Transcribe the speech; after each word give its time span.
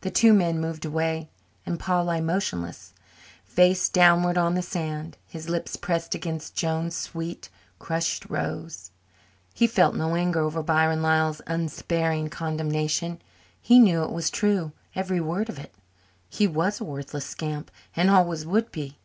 The 0.00 0.10
two 0.10 0.32
moved 0.32 0.86
away 0.86 1.28
then, 1.66 1.74
and 1.74 1.78
Paul 1.78 2.06
lay 2.06 2.22
motionless, 2.22 2.94
face 3.44 3.90
downward 3.90 4.38
on 4.38 4.54
the 4.54 4.62
sand, 4.62 5.18
his 5.26 5.50
lips 5.50 5.76
pressed 5.76 6.14
against 6.14 6.54
Joan's 6.54 6.96
sweet, 6.96 7.50
crushed 7.78 8.24
rose. 8.30 8.92
He 9.52 9.66
felt 9.66 9.94
no 9.94 10.14
anger 10.16 10.40
over 10.40 10.62
Byron 10.62 11.02
Lyall's 11.02 11.42
unsparing 11.46 12.30
condemnation. 12.30 13.20
He 13.60 13.78
knew 13.78 14.02
it 14.04 14.10
was 14.12 14.30
true, 14.30 14.72
every 14.94 15.20
word 15.20 15.50
of 15.50 15.58
it. 15.58 15.74
He 16.30 16.46
was 16.46 16.80
a 16.80 16.84
worthless 16.84 17.26
scamp 17.26 17.70
and 17.94 18.08
always 18.10 18.46
would 18.46 18.72
be. 18.72 18.96